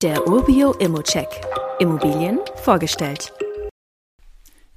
Der 0.00 0.28
Urbio 0.28 0.74
Immocheck. 0.74 1.26
Immobilien 1.80 2.38
vorgestellt. 2.62 3.32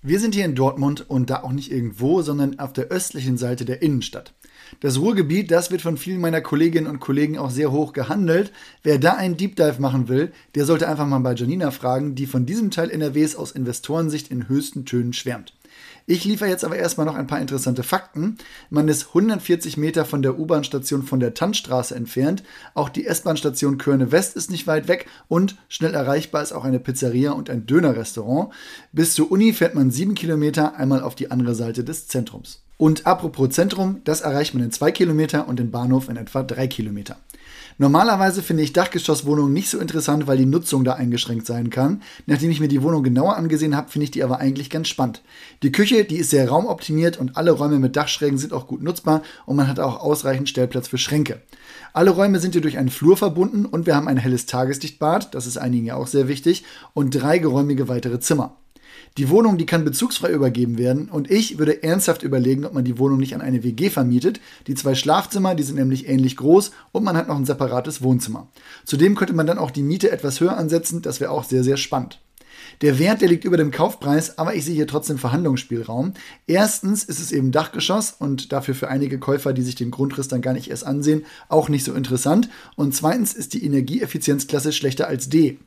Wir 0.01 0.19
sind 0.19 0.33
hier 0.33 0.45
in 0.45 0.55
Dortmund 0.55 1.07
und 1.11 1.29
da 1.29 1.43
auch 1.43 1.51
nicht 1.51 1.71
irgendwo, 1.71 2.23
sondern 2.23 2.57
auf 2.57 2.73
der 2.73 2.85
östlichen 2.85 3.37
Seite 3.37 3.63
der 3.63 3.83
Innenstadt. 3.83 4.33
Das 4.79 4.99
Ruhrgebiet, 4.99 5.51
das 5.51 5.69
wird 5.69 5.83
von 5.83 5.97
vielen 5.97 6.21
meiner 6.21 6.41
Kolleginnen 6.41 6.87
und 6.87 6.99
Kollegen 6.99 7.37
auch 7.37 7.51
sehr 7.51 7.71
hoch 7.71 7.93
gehandelt. 7.93 8.51
Wer 8.81 8.97
da 8.97 9.13
einen 9.13 9.37
Deep 9.37 9.55
Dive 9.57 9.79
machen 9.79 10.07
will, 10.07 10.31
der 10.55 10.65
sollte 10.65 10.87
einfach 10.87 11.05
mal 11.05 11.19
bei 11.19 11.35
Janina 11.35 11.69
fragen, 11.69 12.15
die 12.15 12.25
von 12.25 12.47
diesem 12.47 12.71
Teil 12.71 12.89
NRWs 12.89 13.35
aus 13.35 13.51
Investorensicht 13.51 14.31
in 14.31 14.49
höchsten 14.49 14.85
Tönen 14.85 15.13
schwärmt. 15.13 15.53
Ich 16.07 16.25
liefere 16.25 16.49
jetzt 16.49 16.65
aber 16.65 16.77
erstmal 16.77 17.05
noch 17.05 17.15
ein 17.15 17.27
paar 17.27 17.39
interessante 17.39 17.83
Fakten. 17.83 18.37
Man 18.69 18.87
ist 18.87 19.09
140 19.09 19.77
Meter 19.77 20.03
von 20.03 20.21
der 20.21 20.39
U-Bahn-Station 20.39 21.03
von 21.03 21.19
der 21.19 21.33
Tannstraße 21.33 21.95
entfernt. 21.95 22.43
Auch 22.73 22.89
die 22.89 23.05
S-Bahn-Station 23.05 23.77
Körne 23.77 24.11
West 24.11 24.35
ist 24.35 24.51
nicht 24.51 24.67
weit 24.67 24.87
weg 24.87 25.07
und 25.27 25.57
schnell 25.69 25.93
erreichbar 25.93 26.41
ist 26.41 26.53
auch 26.53 26.65
eine 26.65 26.79
Pizzeria 26.79 27.31
und 27.31 27.49
ein 27.49 27.65
Dönerrestaurant. 27.65 28.51
Bis 28.91 29.13
zur 29.13 29.31
Uni 29.31 29.53
fährt 29.53 29.75
man 29.75 29.91
sieben 29.91 30.15
Kilometer 30.15 30.75
einmal 30.75 31.01
auf 31.01 31.15
die 31.15 31.29
andere 31.31 31.55
Seite 31.55 31.83
des 31.83 32.07
Zentrums. 32.07 32.61
Und 32.77 33.05
apropos 33.05 33.51
Zentrum, 33.51 34.01
das 34.05 34.21
erreicht 34.21 34.55
man 34.55 34.63
in 34.63 34.71
zwei 34.71 34.91
Kilometer 34.91 35.47
und 35.47 35.59
den 35.59 35.69
Bahnhof 35.69 36.09
in 36.09 36.17
etwa 36.17 36.41
drei 36.41 36.65
Kilometer. 36.65 37.17
Normalerweise 37.77 38.43
finde 38.43 38.63
ich 38.63 38.73
Dachgeschosswohnungen 38.73 39.53
nicht 39.53 39.69
so 39.69 39.79
interessant, 39.79 40.27
weil 40.27 40.37
die 40.37 40.45
Nutzung 40.45 40.83
da 40.83 40.93
eingeschränkt 40.93 41.47
sein 41.47 41.69
kann. 41.69 42.01
Nachdem 42.27 42.51
ich 42.51 42.59
mir 42.59 42.67
die 42.67 42.83
Wohnung 42.83 43.03
genauer 43.03 43.37
angesehen 43.37 43.75
habe, 43.75 43.89
finde 43.89 44.05
ich 44.05 44.11
die 44.11 44.23
aber 44.23 44.39
eigentlich 44.39 44.69
ganz 44.69 44.87
spannend. 44.87 45.21
Die 45.63 45.71
Küche, 45.71 46.05
die 46.05 46.17
ist 46.17 46.31
sehr 46.31 46.49
raumoptimiert 46.49 47.19
und 47.19 47.37
alle 47.37 47.51
Räume 47.51 47.77
mit 47.77 47.95
Dachschrägen 47.95 48.39
sind 48.39 48.51
auch 48.51 48.65
gut 48.65 48.81
nutzbar 48.81 49.21
und 49.45 49.55
man 49.55 49.67
hat 49.67 49.79
auch 49.79 49.99
ausreichend 49.99 50.49
Stellplatz 50.49 50.87
für 50.87 50.97
Schränke. 50.97 51.39
Alle 51.93 52.09
Räume 52.09 52.39
sind 52.39 52.53
hier 52.53 52.63
durch 52.63 52.79
einen 52.79 52.89
Flur 52.89 53.15
verbunden 53.15 53.65
und 53.65 53.85
wir 53.85 53.95
haben 53.95 54.07
ein 54.07 54.17
helles 54.17 54.47
Tageslichtbad, 54.47 55.35
das 55.35 55.45
ist 55.45 55.57
einigen 55.57 55.85
ja 55.85 55.97
auch 55.97 56.07
sehr 56.07 56.27
wichtig, 56.27 56.63
und 56.95 57.11
drei 57.11 57.37
geräumige 57.37 57.87
weitere 57.87 58.19
Zimmer. 58.19 58.57
Die 59.19 59.29
Wohnung, 59.29 59.59
die 59.59 59.67
kann 59.67 59.85
bezugsfrei 59.85 60.31
übergeben 60.31 60.79
werden 60.79 61.09
und 61.09 61.29
ich 61.29 61.59
würde 61.59 61.83
ernsthaft 61.83 62.23
überlegen, 62.23 62.65
ob 62.65 62.73
man 62.73 62.83
die 62.83 62.97
Wohnung 62.97 63.19
nicht 63.19 63.35
an 63.35 63.41
eine 63.41 63.63
WG 63.63 63.91
vermietet. 63.91 64.39
Die 64.65 64.73
zwei 64.73 64.95
Schlafzimmer, 64.95 65.53
die 65.53 65.63
sind 65.63 65.75
nämlich 65.75 66.07
ähnlich 66.07 66.37
groß 66.37 66.71
und 66.91 67.03
man 67.03 67.15
hat 67.15 67.27
noch 67.27 67.35
ein 67.35 67.45
separates 67.45 68.01
Wohnzimmer. 68.01 68.47
Zudem 68.83 69.13
könnte 69.13 69.33
man 69.33 69.45
dann 69.45 69.59
auch 69.59 69.69
die 69.69 69.83
Miete 69.83 70.11
etwas 70.11 70.39
höher 70.39 70.57
ansetzen, 70.57 71.03
das 71.03 71.19
wäre 71.19 71.31
auch 71.31 71.43
sehr, 71.43 71.63
sehr 71.63 71.77
spannend. 71.77 72.19
Der 72.81 72.99
Wert, 72.99 73.21
der 73.21 73.29
liegt 73.29 73.45
über 73.45 73.57
dem 73.57 73.71
Kaufpreis, 73.71 74.37
aber 74.37 74.55
ich 74.55 74.65
sehe 74.65 74.75
hier 74.75 74.87
trotzdem 74.87 75.17
Verhandlungsspielraum. 75.17 76.13
Erstens 76.47 77.03
ist 77.03 77.19
es 77.19 77.31
eben 77.31 77.51
Dachgeschoss 77.51 78.15
und 78.17 78.51
dafür 78.51 78.73
für 78.75 78.87
einige 78.87 79.19
Käufer, 79.19 79.53
die 79.53 79.61
sich 79.61 79.75
den 79.75 79.91
Grundriss 79.91 80.27
dann 80.27 80.41
gar 80.41 80.53
nicht 80.53 80.69
erst 80.69 80.85
ansehen, 80.85 81.25
auch 81.49 81.69
nicht 81.69 81.83
so 81.83 81.93
interessant. 81.93 82.49
Und 82.75 82.95
zweitens 82.95 83.33
ist 83.33 83.53
die 83.53 83.63
Energieeffizienzklasse 83.65 84.71
schlechter 84.71 85.07
als 85.07 85.29
D. 85.29 85.59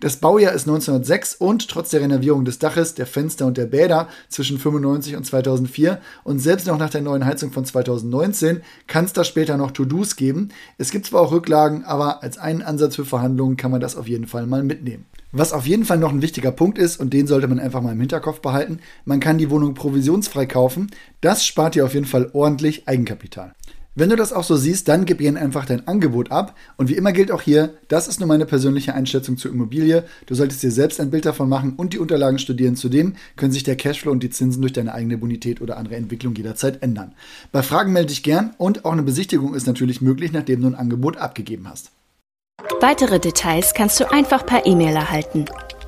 Das 0.00 0.16
Baujahr 0.16 0.52
ist 0.52 0.66
1906 0.66 1.34
und 1.34 1.68
trotz 1.68 1.90
der 1.90 2.00
Renovierung 2.00 2.44
des 2.44 2.58
Daches, 2.58 2.94
der 2.94 3.06
Fenster 3.06 3.46
und 3.46 3.58
der 3.58 3.66
Bäder 3.66 4.08
zwischen 4.28 4.58
95 4.58 5.16
und 5.16 5.24
2004 5.24 6.00
und 6.24 6.38
selbst 6.38 6.66
noch 6.66 6.78
nach 6.78 6.90
der 6.90 7.02
neuen 7.02 7.26
Heizung 7.26 7.52
von 7.52 7.64
2019 7.64 8.62
kann 8.86 9.04
es 9.04 9.12
da 9.12 9.24
später 9.24 9.56
noch 9.56 9.70
To-Dos 9.70 10.16
geben. 10.16 10.48
Es 10.78 10.90
gibt 10.90 11.06
zwar 11.06 11.20
auch 11.20 11.32
Rücklagen, 11.32 11.84
aber 11.84 12.22
als 12.22 12.38
einen 12.38 12.62
Ansatz 12.62 12.96
für 12.96 13.04
Verhandlungen 13.04 13.56
kann 13.56 13.70
man 13.70 13.80
das 13.80 13.96
auf 13.96 14.08
jeden 14.08 14.26
Fall 14.26 14.46
mal 14.46 14.62
mitnehmen. 14.62 15.04
Was 15.34 15.54
auf 15.54 15.66
jeden 15.66 15.86
Fall 15.86 15.96
noch 15.96 16.12
ein 16.12 16.20
wichtiger 16.20 16.31
Punkt 16.40 16.78
ist, 16.78 16.98
und 16.98 17.12
den 17.12 17.26
sollte 17.26 17.48
man 17.48 17.58
einfach 17.58 17.82
mal 17.82 17.92
im 17.92 18.00
Hinterkopf 18.00 18.40
behalten, 18.40 18.80
man 19.04 19.20
kann 19.20 19.38
die 19.38 19.50
Wohnung 19.50 19.74
provisionsfrei 19.74 20.46
kaufen. 20.46 20.90
Das 21.20 21.44
spart 21.44 21.74
dir 21.74 21.84
auf 21.84 21.94
jeden 21.94 22.06
Fall 22.06 22.30
ordentlich 22.32 22.88
Eigenkapital. 22.88 23.52
Wenn 23.94 24.08
du 24.08 24.16
das 24.16 24.32
auch 24.32 24.44
so 24.44 24.56
siehst, 24.56 24.88
dann 24.88 25.04
gib 25.04 25.20
ihnen 25.20 25.36
einfach 25.36 25.66
dein 25.66 25.86
Angebot 25.86 26.30
ab. 26.30 26.56
Und 26.78 26.88
wie 26.88 26.94
immer 26.94 27.12
gilt 27.12 27.30
auch 27.30 27.42
hier, 27.42 27.74
das 27.88 28.08
ist 28.08 28.20
nur 28.20 28.26
meine 28.26 28.46
persönliche 28.46 28.94
Einschätzung 28.94 29.36
zur 29.36 29.50
Immobilie. 29.50 30.04
Du 30.24 30.34
solltest 30.34 30.62
dir 30.62 30.70
selbst 30.70 30.98
ein 30.98 31.10
Bild 31.10 31.26
davon 31.26 31.46
machen 31.50 31.74
und 31.76 31.92
die 31.92 31.98
Unterlagen 31.98 32.38
studieren. 32.38 32.74
Zudem 32.74 33.16
können 33.36 33.52
sich 33.52 33.64
der 33.64 33.76
Cashflow 33.76 34.10
und 34.10 34.22
die 34.22 34.30
Zinsen 34.30 34.62
durch 34.62 34.72
deine 34.72 34.94
eigene 34.94 35.18
Bonität 35.18 35.60
oder 35.60 35.76
andere 35.76 35.96
Entwicklung 35.96 36.34
jederzeit 36.34 36.82
ändern. 36.82 37.12
Bei 37.52 37.62
Fragen 37.62 37.92
melde 37.92 38.08
dich 38.08 38.22
gern 38.22 38.54
und 38.56 38.86
auch 38.86 38.92
eine 38.92 39.02
Besichtigung 39.02 39.54
ist 39.54 39.66
natürlich 39.66 40.00
möglich, 40.00 40.32
nachdem 40.32 40.62
du 40.62 40.68
ein 40.68 40.74
Angebot 40.74 41.18
abgegeben 41.18 41.68
hast. 41.68 41.90
Weitere 42.80 43.20
Details 43.20 43.74
kannst 43.74 44.00
du 44.00 44.10
einfach 44.10 44.46
per 44.46 44.64
E-Mail 44.64 44.96
erhalten. 44.96 45.44